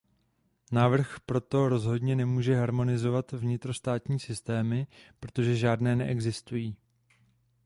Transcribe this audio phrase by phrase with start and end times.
[0.71, 4.87] Návrh proto rozhodně nemůže harmonizovat vnitrostátní systémy,
[5.19, 6.75] protože žádné neexistují.